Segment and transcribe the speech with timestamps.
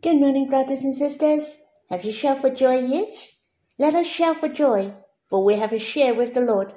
[0.00, 1.60] Good morning, brothers and sisters.
[1.90, 3.32] Have you shouted for joy yet?
[3.80, 4.94] Let us shout for joy,
[5.28, 6.72] for we have a share with the Lord.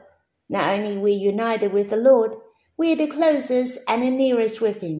[0.50, 2.32] Not only we united with the Lord,
[2.78, 4.98] we are the closest and the nearest with Him.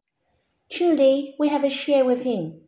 [0.70, 2.60] Truly, we have a share with Him,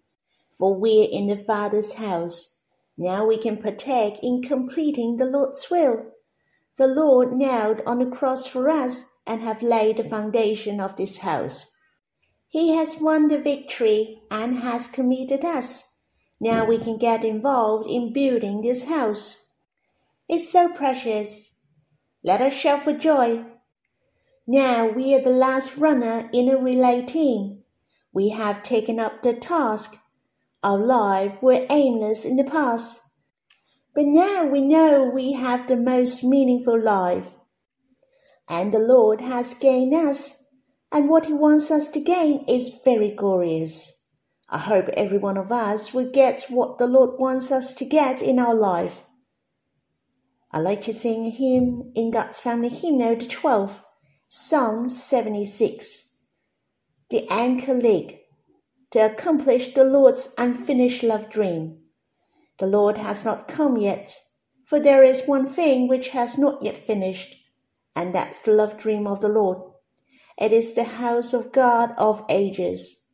[0.51, 2.59] for we are in the Father's house.
[2.99, 6.15] Now we can partake in completing the Lord's will.
[6.79, 11.19] The Lord nailed on the cross for us and have laid the foundation of this
[11.19, 11.74] house.
[12.55, 15.97] He has won the victory and has committed us.
[16.41, 19.47] Now we can get involved in building this house.
[20.29, 21.59] It's so precious.
[22.23, 23.45] Let us shout for joy.
[24.47, 27.65] Now we are the last runner in a relay team.
[28.13, 29.97] We have taken up the task.
[30.63, 33.01] Our lives were aimless in the past.
[33.97, 37.35] But now we know we have the most meaningful life.
[38.49, 40.44] And the Lord has gained us
[40.95, 44.01] and what He wants us to gain is very glorious.
[44.49, 48.23] I hope every one of us will get what the Lord wants us to get
[48.23, 49.03] in our life.
[50.53, 53.81] I like to sing a hymn in God's Family Hymnal, the 12th,
[54.29, 56.17] Psalm 76.
[57.11, 58.21] The Anchor leg
[58.93, 61.81] to accomplish the Lord's unfinished love dream.
[62.59, 64.17] The Lord has not come yet,
[64.65, 67.35] for there is one thing which has not yet finished,
[67.97, 69.74] and that's the love dream of the Lord.
[70.39, 73.09] It is the house of God of ages.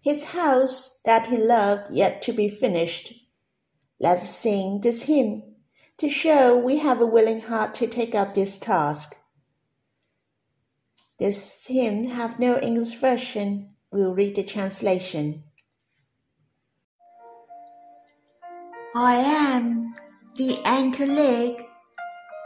[0.00, 3.12] His house that he loved yet to be finished.
[3.98, 5.56] Let us sing this hymn
[5.98, 9.16] to show we have a willing heart to take up this task.
[11.18, 13.74] This hymn have no English version.
[13.90, 15.44] We'll read the translation.
[18.94, 19.94] I am
[20.36, 21.66] the anchor leg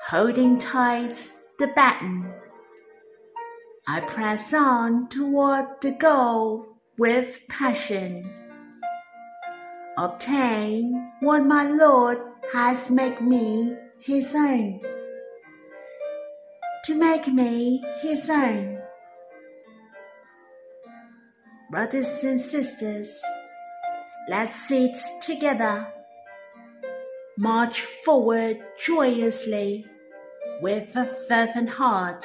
[0.07, 2.40] holding tight the baton
[3.93, 8.33] I press on toward the goal with passion.
[9.99, 12.19] Obtain what my Lord
[12.53, 14.81] has made me his own.
[16.85, 18.81] To make me his own.
[21.73, 23.21] Brothers and sisters,
[24.29, 25.93] let's sit together.
[27.37, 29.85] March forward joyously
[30.63, 32.25] with a fervent heart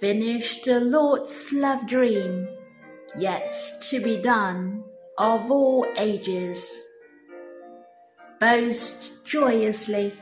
[0.00, 2.46] Finish the Lord's love dream,
[3.18, 3.52] yet
[3.90, 4.84] to be done
[5.18, 6.80] of all ages.
[8.38, 10.12] Boast joyously,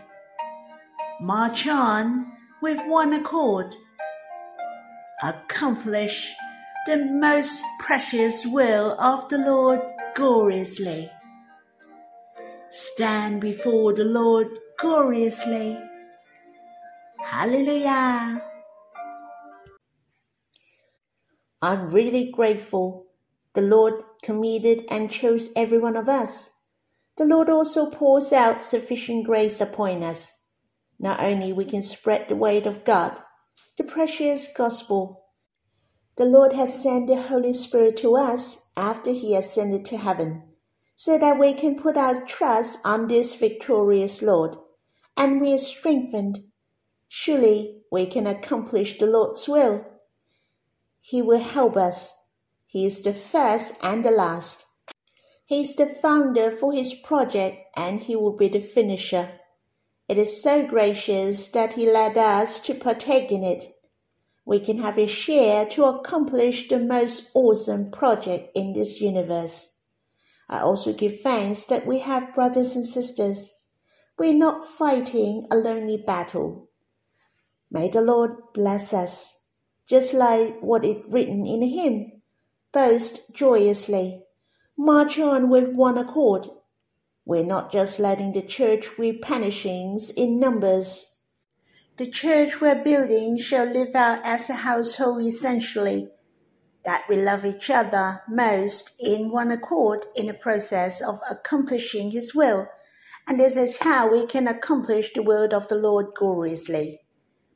[1.21, 2.33] march on
[2.63, 3.75] with one accord,
[5.23, 6.35] accomplish
[6.87, 9.83] the most precious will of the Lord
[10.15, 11.11] gloriously.
[12.71, 14.49] Stand before the Lord
[14.79, 15.79] gloriously.
[17.23, 18.43] Hallelujah.
[21.67, 23.07] I'm really grateful.
[23.55, 26.61] The Lord committed and chose every one of us.
[27.17, 30.45] The Lord also pours out sufficient grace upon us.
[31.01, 33.21] Not only we can spread the word of God,
[33.77, 35.25] the precious gospel.
[36.17, 40.45] The Lord has sent the Holy Spirit to us after he ascended to heaven,
[40.95, 44.55] so that we can put our trust on this victorious Lord,
[45.17, 46.39] and we are strengthened.
[47.09, 49.85] Surely we can accomplish the Lord's will.
[51.09, 52.13] He will help us.
[52.67, 54.65] He is the first and the last.
[55.45, 59.39] He is the founder for his project and he will be the finisher.
[60.09, 63.73] It is so gracious that he led us to partake in it.
[64.45, 69.77] We can have a share to accomplish the most awesome project in this universe.
[70.49, 73.55] I also give thanks that we have brothers and sisters.
[74.19, 76.69] We're not fighting a lonely battle.
[77.71, 79.36] May the Lord bless us
[79.87, 82.13] just like what is written in the hymn.
[82.73, 84.23] Boast joyously.
[84.77, 86.47] March on with one accord.
[87.25, 91.21] We're not just letting the church with punishings in numbers.
[91.97, 96.11] The church we're building shall live out as a household essentially,
[96.85, 102.35] that we love each other most in one accord in the process of accomplishing His
[102.35, 102.69] will,
[103.27, 107.01] and this is how we can accomplish the word of the Lord gloriously.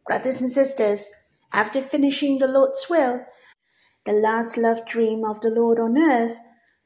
[0.07, 1.11] Brothers and sisters,
[1.53, 3.25] after finishing the Lord's will,
[4.05, 6.37] the last love dream of the Lord on earth,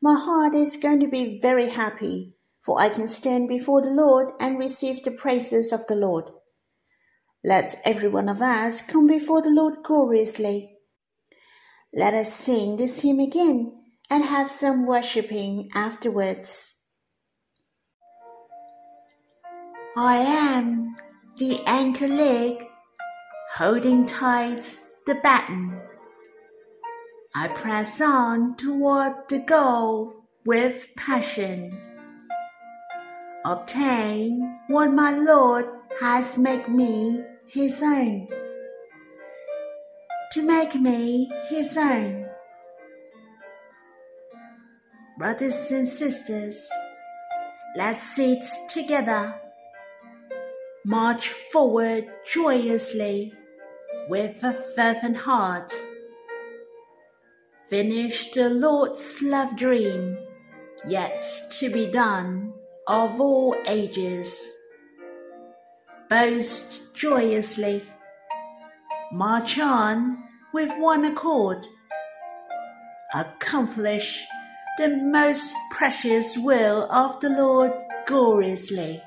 [0.00, 4.32] my heart is going to be very happy, for I can stand before the Lord
[4.40, 6.30] and receive the praises of the Lord.
[7.42, 10.78] Let every one of us come before the Lord gloriously.
[11.94, 13.80] Let us sing this hymn again
[14.10, 16.74] and have some worshipping afterwards.
[19.96, 20.96] I am
[21.38, 22.66] the anchor leg
[23.56, 25.80] holding tight the baton.
[27.36, 30.12] I press on toward the goal
[30.44, 31.78] with passion.
[33.44, 35.66] Obtain what my Lord
[36.00, 38.26] has made me his own.
[40.32, 42.26] To make me his own.
[45.16, 46.68] Brothers and sisters,
[47.76, 49.40] let's sit together.
[50.84, 53.32] March forward joyously
[54.08, 55.72] with a fervent heart.
[57.68, 60.18] Finish the Lord's love dream,
[60.86, 61.22] yet
[61.58, 62.52] to be done
[62.86, 64.52] of all ages.
[66.10, 67.82] Boast joyously.
[69.12, 70.22] March on
[70.52, 71.66] with one accord.
[73.14, 74.24] Accomplish
[74.76, 77.72] the most precious will of the Lord
[78.06, 79.00] gloriously.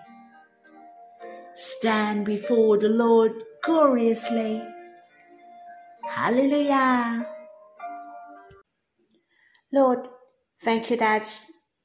[1.54, 3.34] Stand before the Lord
[3.64, 4.64] gloriously.
[6.18, 7.28] Hallelujah.
[9.72, 10.08] Lord,
[10.64, 11.40] thank you that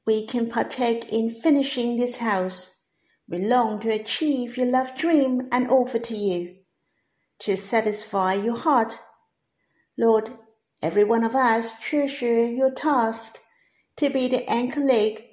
[0.07, 2.83] we can partake in finishing this house.
[3.29, 6.57] We long to achieve your love dream and offer to you
[7.41, 8.99] to satisfy your heart.
[9.99, 10.31] Lord,
[10.81, 13.39] every one of us treasure your task
[13.99, 15.25] to be the anchor leg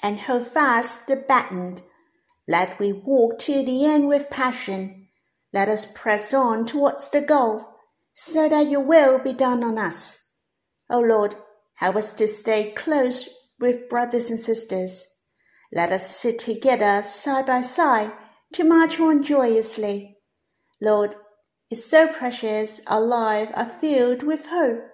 [0.00, 1.78] and hold fast the baton.
[2.46, 5.08] Let we walk to the end with passion.
[5.52, 7.73] Let us press on towards the goal
[8.14, 10.18] so that your will be done on us.
[10.88, 11.34] O Lord,
[11.74, 13.28] help us to stay close
[13.58, 15.06] with brothers and sisters.
[15.72, 18.12] Let us sit together side by side
[18.52, 20.18] to march on joyously.
[20.80, 21.16] Lord,
[21.70, 24.84] it's so precious our lives are filled with hope.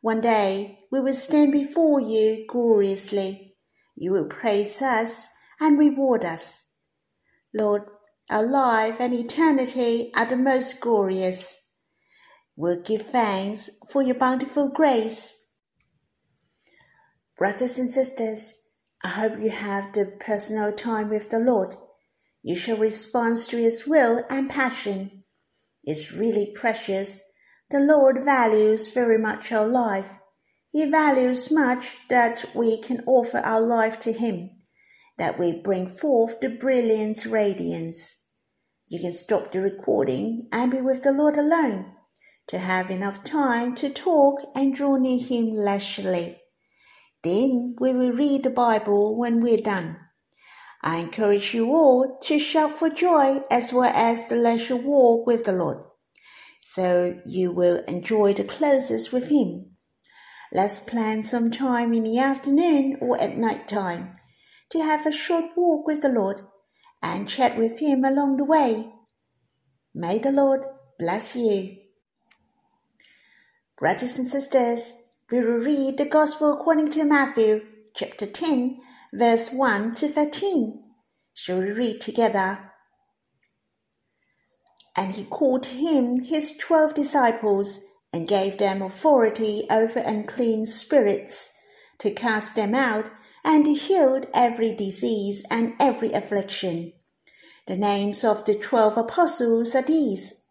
[0.00, 3.56] One day we will stand before you gloriously.
[3.96, 5.28] You will praise us
[5.60, 6.76] and reward us.
[7.52, 7.82] Lord,
[8.30, 11.61] our life and eternity are the most glorious.
[12.54, 15.48] We'll give thanks for your bountiful grace.
[17.38, 18.62] Brothers and sisters,
[19.02, 21.76] I hope you have the personal time with the Lord.
[22.42, 25.24] You shall respond to His will and passion.
[25.82, 27.22] It's really precious.
[27.70, 30.12] The Lord values very much our life.
[30.70, 34.50] He values much that we can offer our life to Him,
[35.16, 38.26] that we bring forth the brilliant radiance.
[38.88, 41.94] You can stop the recording and be with the Lord alone
[42.48, 46.38] to have enough time to talk and draw near Him leisurely.
[47.22, 49.98] Then we will read the Bible when we're done.
[50.82, 55.44] I encourage you all to shout for joy as well as the leisure walk with
[55.44, 55.84] the Lord,
[56.60, 59.76] so you will enjoy the closest with Him.
[60.52, 64.14] Let's plan some time in the afternoon or at night time
[64.70, 66.40] to have a short walk with the Lord
[67.00, 68.92] and chat with Him along the way.
[69.94, 70.66] May the Lord
[70.98, 71.76] bless you.
[73.82, 74.94] Brothers and sisters,
[75.28, 77.62] we will read the Gospel according to Matthew,
[77.96, 78.78] chapter 10,
[79.12, 80.84] verse 1 to 13.
[81.34, 82.70] Shall we read together?
[84.94, 87.80] And he called to him his twelve disciples
[88.12, 91.52] and gave them authority over unclean spirits
[91.98, 93.10] to cast them out
[93.44, 96.92] and he healed every disease and every affliction.
[97.66, 100.46] The names of the twelve apostles are these.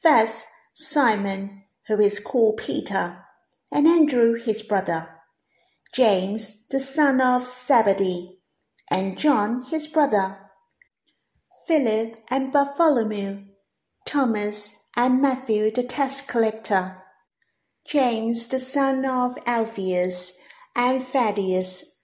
[0.00, 3.26] First, Simon, who is called Peter,
[3.72, 5.08] and Andrew his brother,
[5.92, 8.38] James the son of Zebedee,
[8.88, 10.38] and John his brother,
[11.66, 13.44] Philip and Bartholomew,
[14.06, 17.02] Thomas and Matthew the tax collector,
[17.84, 20.38] James the son of Alphaeus
[20.76, 22.02] and Thaddaeus,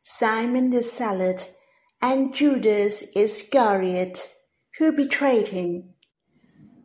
[0.00, 1.54] Simon the Zealot,
[2.00, 4.30] and Judas Iscariot,
[4.78, 5.89] who betrayed him.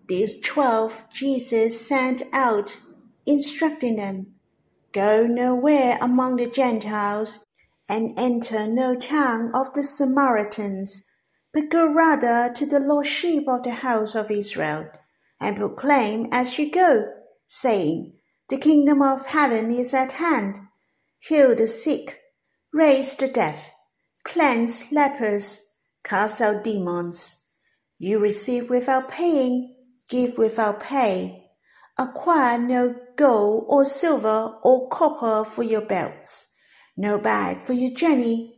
[0.07, 2.77] These twelve Jesus sent out,
[3.25, 4.35] instructing them,
[4.91, 7.45] Go nowhere among the Gentiles,
[7.89, 11.09] and enter no town of the Samaritans,
[11.53, 14.89] but go rather to the lost sheep of the house of Israel,
[15.39, 17.11] and proclaim as you go,
[17.47, 18.13] saying,
[18.47, 20.59] the kingdom of heaven is at hand.
[21.19, 22.19] Heal the sick,
[22.71, 23.71] raise the deaf,
[24.23, 25.61] cleanse lepers,
[26.03, 27.43] cast out demons.
[27.97, 29.74] You receive without paying,
[30.09, 31.49] give without pay.
[31.97, 36.53] Acquire no gold or silver or copper for your belts,
[36.97, 38.55] no bag for your journey,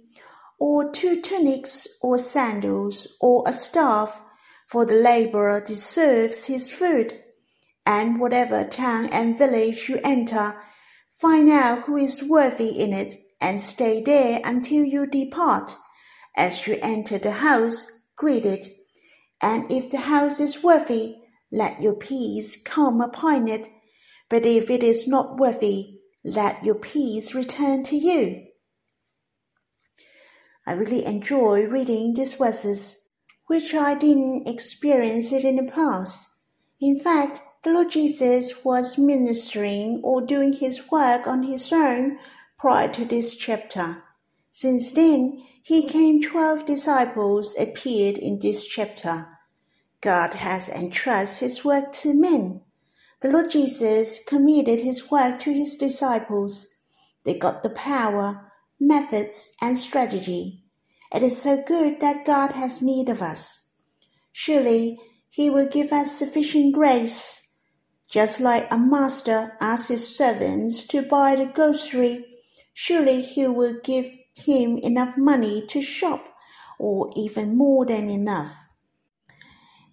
[0.60, 4.20] or two tunics or sandals or a staff,
[4.68, 7.22] for the laborer deserves his food
[7.88, 10.54] and whatever town and village you enter,
[11.10, 15.74] find out who is worthy in it, and stay there until you depart.
[16.36, 18.68] As you enter the house, greet it,
[19.42, 21.16] and if the house is worthy,
[21.51, 23.70] let your peace come upon it.
[24.30, 28.48] But if it is not worthy, let your peace return to you.
[30.66, 33.10] I really enjoy reading these verses,
[33.46, 36.27] which I didn't experience it in the past.
[36.82, 42.20] In fact, the Lord Jesus was ministering or doing his work on his own
[42.60, 44.04] prior to this chapter.
[44.51, 49.37] Since then, he came twelve disciples appeared in this chapter.
[50.01, 52.62] God has entrusted his work to men.
[53.22, 56.68] The Lord Jesus committed his work to his disciples.
[57.24, 60.63] They got the power, methods, and strategy.
[61.12, 63.72] It is so good that God has need of us.
[64.32, 65.00] Surely
[65.30, 67.51] he will give us sufficient grace.
[68.10, 72.24] Just like a master asks his servants to buy the grocery,
[72.74, 76.30] surely he will give him enough money to shop,
[76.77, 78.56] or even more than enough.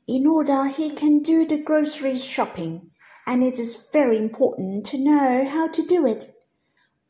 [0.07, 2.91] In order he can do the grocery shopping,
[3.27, 6.35] and it is very important to know how to do it.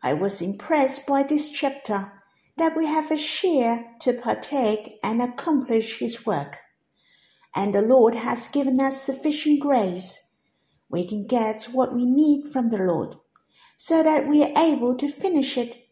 [0.01, 2.13] I was impressed by this chapter
[2.57, 6.59] that we have a share to partake and accomplish His work.
[7.53, 10.37] And the Lord has given us sufficient grace.
[10.89, 13.17] We can get what we need from the Lord
[13.77, 15.89] so that we are able to finish it.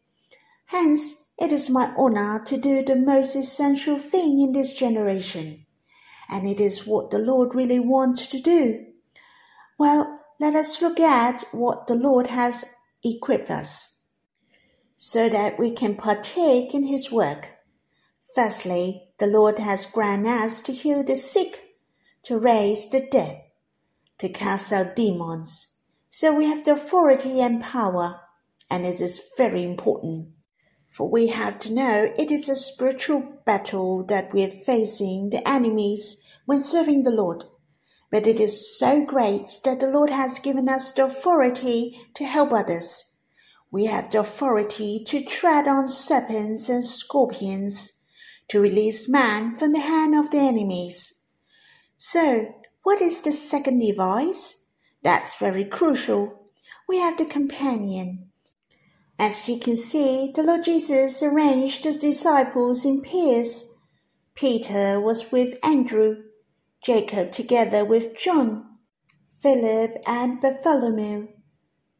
[0.67, 5.67] Hence, it is my honor to do the most essential thing in this generation.
[6.29, 8.87] And it is what the Lord really wants to do.
[9.79, 12.65] Well, let us look at what the Lord has
[13.05, 14.05] equipped us
[14.97, 17.53] so that we can partake in his work.
[18.35, 21.77] Firstly, the Lord has granted us to heal the sick,
[22.23, 23.43] to raise the dead,
[24.19, 25.77] to cast out demons.
[26.09, 28.21] So we have the authority and power,
[28.71, 30.29] and it is very important.
[30.93, 35.47] For we have to know it is a spiritual battle that we are facing the
[35.49, 37.45] enemies when serving the Lord.
[38.11, 42.53] But it is so great that the Lord has given us the authority to help
[42.53, 43.17] others.
[43.71, 48.05] We have the authority to tread on serpents and scorpions,
[48.49, 51.25] to release man from the hand of the enemies.
[51.97, 54.67] So, what is the second device?
[55.03, 56.51] That's very crucial.
[56.87, 58.32] We have the companion.
[59.19, 63.75] As you can see, the Lord Jesus arranged the disciples in pairs.
[64.35, 66.23] Peter was with Andrew,
[66.83, 68.79] Jacob together with John,
[69.41, 71.29] Philip and Bartholomew.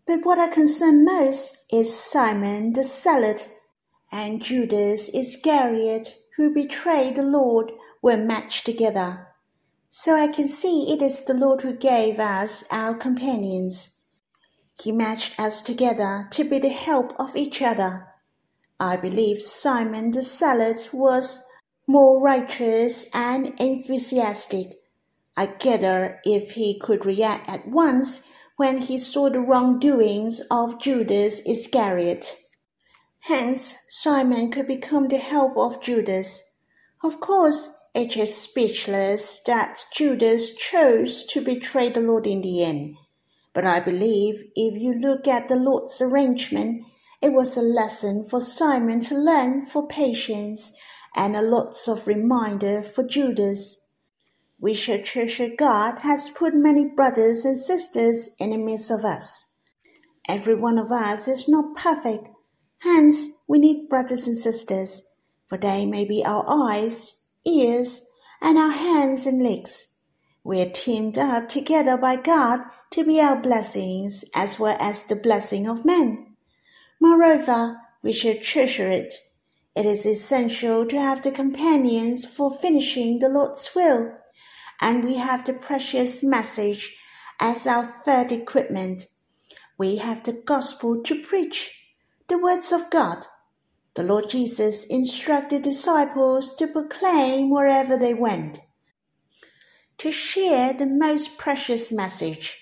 [0.07, 3.49] But what I concern most is Simon the Zealot
[4.11, 9.29] and Judas Iscariot, who betrayed the Lord, were matched together.
[9.91, 13.92] So I can see it is the Lord who gave us our companions.
[14.83, 18.09] He matched us together to be the help of each other.
[18.81, 21.47] I believe Simon the Zealot was
[21.87, 24.81] more righteous and enthusiastic.
[25.37, 31.43] I gather if he could react at once when he saw the wrongdoings of Judas
[31.47, 32.37] Iscariot.
[33.21, 36.43] Hence, Simon could become the help of Judas.
[37.05, 42.97] Of course, it is speechless that Judas chose to betray the Lord in the end.
[43.55, 46.85] But I believe if you look at the Lord's arrangement,
[47.21, 50.77] it was a lesson for Simon to learn for patience
[51.15, 53.91] and a lots of reminder for Judas.
[54.59, 59.57] We should treasure God has put many brothers and sisters in the midst of us.
[60.29, 62.29] Every one of us is not perfect.
[62.79, 65.03] Hence, we need brothers and sisters,
[65.49, 68.07] for they may be our eyes, ears,
[68.41, 69.99] and our hands and legs.
[70.43, 72.61] We are teamed up together by God
[72.93, 76.37] to be our blessings as well as the blessing of men.
[77.01, 79.15] Moreover, we should treasure it
[79.75, 84.13] it is essential to have the companions for finishing the Lord's will,
[84.83, 86.95] and we have the precious message
[87.41, 89.07] as our third equipment.
[89.79, 91.87] We have the gospel to preach,
[92.29, 93.27] the words of God.
[93.95, 98.59] The Lord Jesus instructed disciples to proclaim wherever they went,
[99.99, 102.62] to share the most precious message.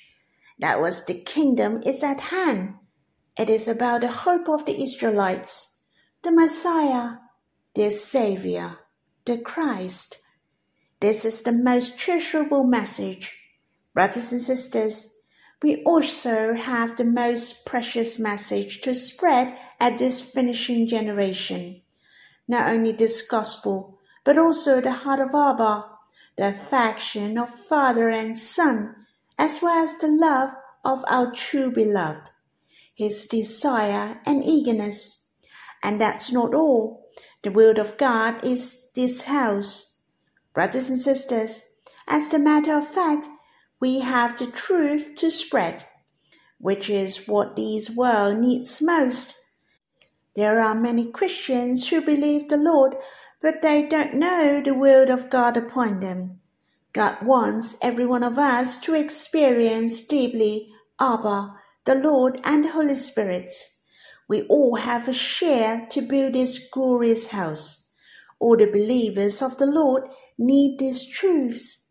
[0.61, 2.75] That was the kingdom is at hand.
[3.37, 5.79] It is about the hope of the Israelites
[6.23, 7.17] the Messiah,
[7.75, 8.76] the Savior,
[9.25, 10.19] the Christ.
[11.00, 13.35] This is the most treasurable message.
[13.95, 15.14] Brothers and sisters,
[15.62, 21.81] we also have the most precious message to spread at this finishing generation.
[22.47, 25.87] Not only this gospel, but also the heart of Abba,
[26.37, 29.00] the affection of Father and Son,
[29.41, 30.51] as well as the love
[30.85, 32.31] of our true beloved,
[32.95, 35.21] his desire and eagerness
[35.83, 37.07] and that's not all.
[37.43, 39.99] The will of God is this house.
[40.53, 41.63] Brothers and sisters,
[42.07, 43.27] as a matter of fact,
[43.81, 45.85] we have the truth to spread.
[46.59, 49.35] which is what this world needs most.
[50.37, 52.97] There are many Christians who believe the Lord,
[53.41, 56.40] but they don't know the will of God upon them.
[56.93, 61.55] God wants every one of us to experience deeply Abba,
[61.85, 63.51] the Lord, and the Holy Spirit.
[64.29, 67.89] We all have a share to build this glorious house.
[68.41, 70.05] All the believers of the Lord
[70.39, 71.89] need these truths.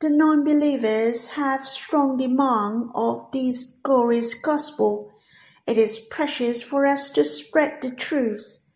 [0.00, 5.12] The non-believers have strong demand of this glorious gospel.
[5.66, 8.70] It is precious for us to spread the truth.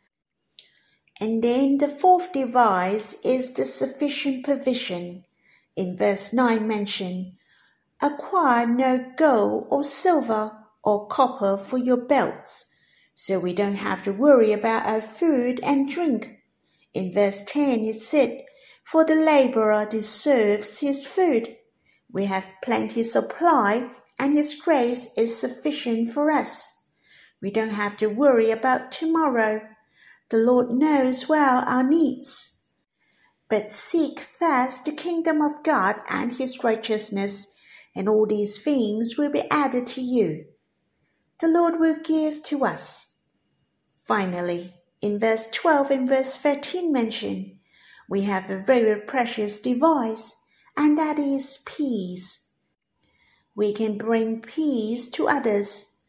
[1.20, 5.24] And then the fourth device is the sufficient provision.
[5.78, 7.36] In verse 9 mention,
[8.02, 10.50] acquire no gold or silver
[10.82, 12.64] or copper for your belts,
[13.14, 16.40] so we don't have to worry about our food and drink.
[16.94, 18.44] In verse 10 it said,
[18.82, 21.56] for the laborer deserves his food.
[22.10, 26.68] We have plenty supply, and his grace is sufficient for us.
[27.40, 29.60] We don't have to worry about tomorrow.
[30.30, 32.57] The Lord knows well our needs.
[33.48, 37.54] But seek first the kingdom of God and his righteousness,
[37.96, 40.44] and all these things will be added to you.
[41.40, 43.20] The Lord will give to us.
[43.94, 47.58] Finally, in verse 12 and verse 13 mention,
[48.08, 50.34] we have a very precious device,
[50.76, 52.56] and that is peace.
[53.54, 56.00] We can bring peace to others.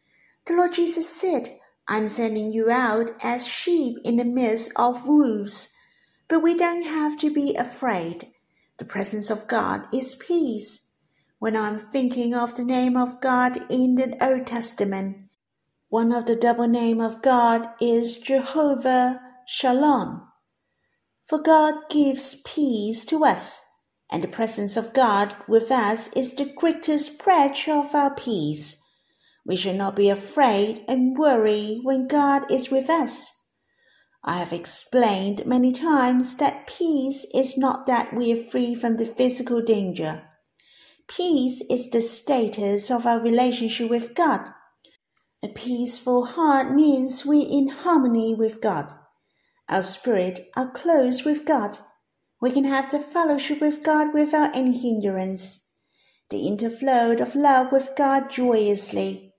[0.46, 5.74] The Lord Jesus said, I'm sending you out as sheep in the midst of wolves.
[6.30, 8.32] But we don't have to be afraid.
[8.78, 10.94] The presence of God is peace.
[11.40, 15.18] When I'm thinking of the name of God in the Old Testament,
[15.90, 20.28] one of the double name of God is Jehovah Shalom.
[21.26, 23.66] For God gives peace to us,
[24.12, 28.84] and the presence of God with us is the greatest pledge of our peace.
[29.46, 33.39] We should not be afraid and worry when God is with us.
[34.24, 39.06] I have explained many times that peace is not that we are free from the
[39.06, 40.24] physical danger.
[41.08, 44.54] Peace is the status of our relationship with God.
[45.42, 48.94] A peaceful heart means we're in harmony with God.
[49.70, 51.78] Our spirit are close with God.
[52.42, 55.72] We can have the fellowship with God without any hindrance.
[56.30, 59.34] The interflow of love with God joyously.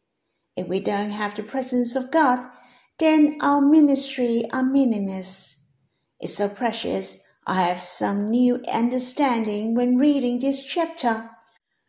[0.56, 2.46] If we don't have the presence of God,
[3.00, 5.66] then our ministry are meaningless.
[6.20, 7.22] It's so precious.
[7.46, 11.30] I have some new understanding when reading this chapter.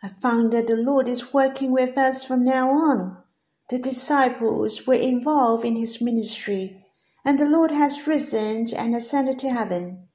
[0.02, 3.22] I found that the Lord is working with us from now on.
[3.70, 6.84] The disciples were involved in his ministry
[7.24, 10.08] and the Lord has risen and ascended to heaven.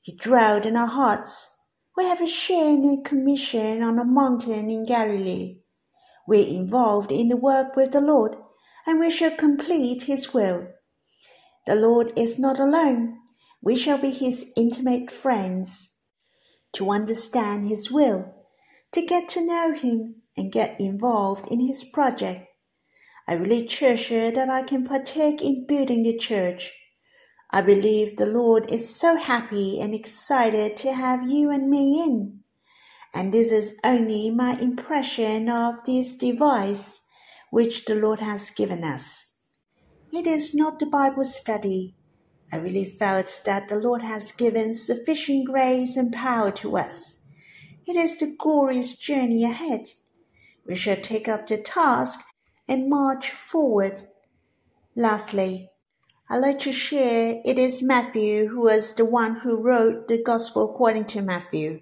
[0.00, 1.54] He dwelled in our hearts.
[1.96, 5.60] We have a share in a commission on a mountain in Galilee.
[6.26, 8.36] We're involved in the work with the Lord,
[8.86, 10.68] and we shall complete His will.
[11.66, 13.18] The Lord is not alone.
[13.60, 15.98] We shall be His intimate friends.
[16.74, 18.34] To understand His will,
[18.92, 22.46] to get to know Him, and get involved in His project,
[23.26, 26.72] I really treasure that I can partake in building the church.
[27.50, 32.40] I believe the Lord is so happy and excited to have you and me in.
[33.14, 37.05] And this is only my impression of this device
[37.56, 39.38] which the Lord has given us.
[40.12, 41.96] It is not the Bible study.
[42.52, 47.24] I really felt that the Lord has given sufficient grace and power to us.
[47.86, 49.88] It is the glorious journey ahead.
[50.66, 52.20] We shall take up the task
[52.68, 54.02] and march forward.
[54.94, 55.70] Lastly,
[56.28, 60.74] I'd like to share it is Matthew who was the one who wrote the Gospel
[60.74, 61.80] according to Matthew.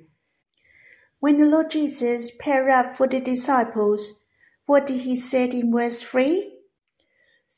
[1.19, 4.24] When the Lord Jesus paired up for the disciples,
[4.67, 6.59] what did he say in verse 3?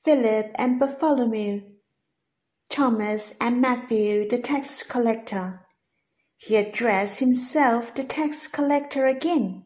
[0.05, 1.63] Philip and Bartholomew,
[2.69, 5.61] Thomas and Matthew the tax collector.
[6.37, 9.65] He addressed himself the tax collector again.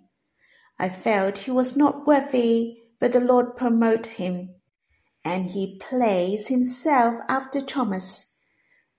[0.79, 4.55] I felt he was not worthy but the Lord promote him,
[5.25, 8.37] and he placed himself after Thomas.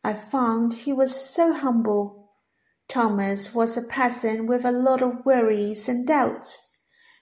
[0.04, 2.32] I found he was so humble.
[2.90, 6.58] Thomas was a person with a lot of worries and doubts,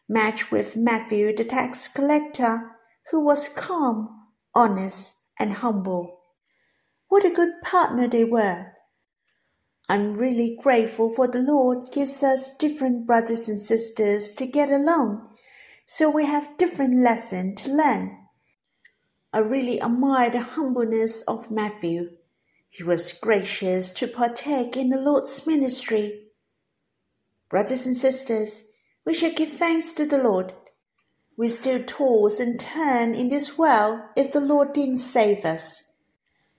[0.09, 2.71] matched with Matthew the tax collector,
[3.11, 4.09] who was calm,
[4.53, 6.19] honest, and humble.
[7.07, 8.73] What a good partner they were.
[9.87, 15.29] I'm really grateful for the Lord gives us different brothers and sisters to get along
[15.91, 18.15] so we have different lessons to learn.
[19.33, 22.11] I really admire the humbleness of Matthew.
[22.69, 26.27] He was gracious to partake in the Lord's ministry.
[27.49, 28.68] Brothers and sisters,
[29.09, 30.53] we shall give thanks to the Lord.
[31.35, 35.95] We still toss and turn in this world if the Lord didn't save us.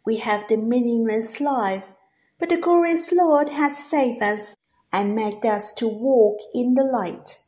[0.04, 1.84] We have the meaningless life,
[2.40, 4.56] but the glorious Lord has saved us
[4.92, 7.38] and made us to walk in the light,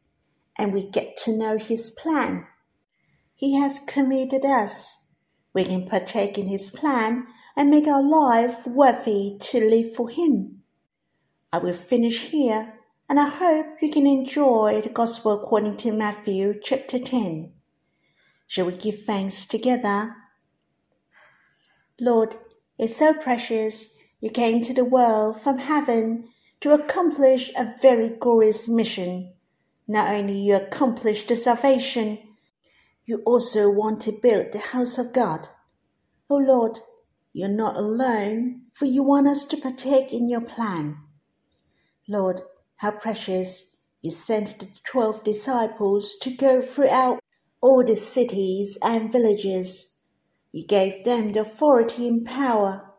[0.56, 2.46] and we get to know His plan.
[3.34, 5.08] He has committed us.
[5.52, 10.62] We can partake in His plan and make our life worthy to live for Him.
[11.52, 12.74] I will finish here
[13.12, 17.52] and I hope you can enjoy the Gospel according to Matthew chapter 10.
[18.46, 20.16] Shall we give thanks together?
[22.00, 22.36] Lord,
[22.78, 26.30] it's so precious you came to the world from heaven
[26.62, 29.34] to accomplish a very glorious mission.
[29.86, 32.18] Not only you accomplished the salvation,
[33.04, 35.50] you also want to build the house of God.
[36.30, 36.78] Oh Lord,
[37.34, 40.96] you're not alone, for you want us to partake in your plan.
[42.08, 42.40] Lord,
[42.82, 47.20] how precious you sent the twelve disciples to go throughout
[47.60, 50.00] all the cities and villages.
[50.50, 52.92] You gave them the authority and power.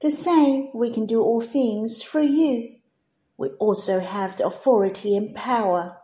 [0.00, 2.76] to say, we can do all things through you.
[3.36, 5.98] We also have the authority and power.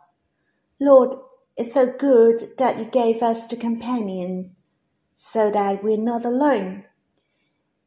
[0.79, 1.15] Lord,
[1.55, 4.49] it's so good that you gave us the companions
[5.15, 6.85] so that we're not alone.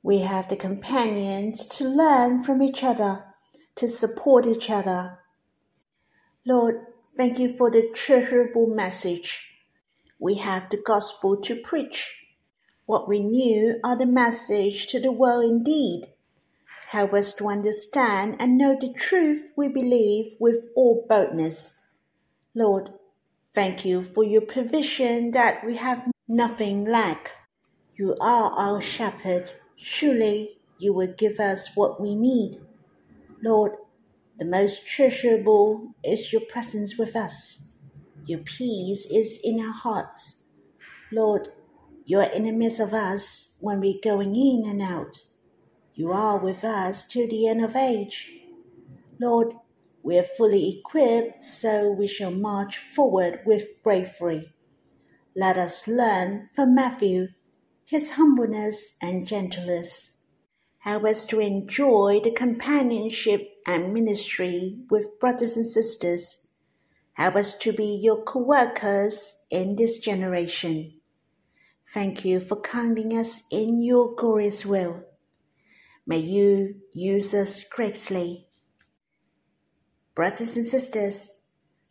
[0.02, 3.24] We have the companions to learn from each other,
[3.76, 5.19] to support each other,
[6.46, 9.58] Lord, thank you for the treasurable message.
[10.18, 12.16] We have the gospel to preach.
[12.86, 16.06] What we knew are the message to the world indeed.
[16.88, 21.90] Help us to understand and know the truth we believe with all boldness.
[22.54, 22.90] Lord,
[23.54, 27.32] thank you for your provision that we have nothing lack.
[27.96, 29.52] You are our shepherd.
[29.76, 32.56] Surely you will give us what we need.
[33.42, 33.72] Lord,
[34.40, 37.68] the most treasurable is your presence with us.
[38.24, 40.46] Your peace is in our hearts.
[41.12, 41.48] Lord,
[42.06, 45.18] you are in the midst of us when we're going in and out.
[45.94, 48.32] You are with us till the end of age.
[49.20, 49.52] Lord,
[50.02, 54.54] we are fully equipped, so we shall march forward with bravery.
[55.36, 57.28] Let us learn from Matthew
[57.84, 60.24] his humbleness and gentleness.
[60.78, 66.50] Help us to enjoy the companionship and ministry with brothers and sisters.
[67.12, 70.94] Help us to be your co workers in this generation.
[71.92, 75.04] Thank you for counting us in your glorious will.
[76.06, 78.48] May you use us greatly.
[80.14, 81.42] Brothers and sisters,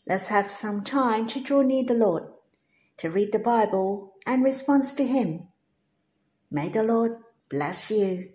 [0.07, 2.23] let's have some time to draw near the Lord,
[2.97, 5.47] to read the Bible and respond to Him.
[6.51, 7.13] May the Lord
[7.49, 8.31] bless you.